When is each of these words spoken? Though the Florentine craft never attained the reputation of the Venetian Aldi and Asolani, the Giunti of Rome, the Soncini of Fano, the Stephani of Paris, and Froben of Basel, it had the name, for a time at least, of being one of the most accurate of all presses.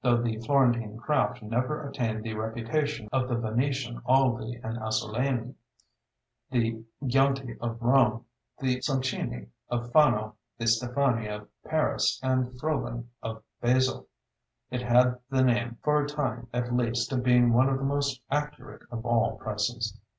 Though 0.00 0.22
the 0.22 0.38
Florentine 0.40 0.96
craft 0.96 1.42
never 1.42 1.86
attained 1.86 2.22
the 2.24 2.32
reputation 2.32 3.10
of 3.12 3.28
the 3.28 3.34
Venetian 3.36 4.00
Aldi 4.08 4.58
and 4.64 4.78
Asolani, 4.78 5.54
the 6.50 6.82
Giunti 7.02 7.58
of 7.60 7.82
Rome, 7.82 8.24
the 8.58 8.78
Soncini 8.80 9.48
of 9.68 9.92
Fano, 9.92 10.36
the 10.56 10.64
Stephani 10.66 11.28
of 11.28 11.46
Paris, 11.62 12.18
and 12.22 12.58
Froben 12.58 13.08
of 13.22 13.42
Basel, 13.60 14.06
it 14.70 14.80
had 14.80 15.18
the 15.28 15.42
name, 15.44 15.76
for 15.82 16.02
a 16.02 16.08
time 16.08 16.46
at 16.54 16.74
least, 16.74 17.12
of 17.12 17.22
being 17.22 17.52
one 17.52 17.68
of 17.68 17.76
the 17.76 17.84
most 17.84 18.22
accurate 18.30 18.86
of 18.90 19.04
all 19.04 19.36
presses. 19.36 19.94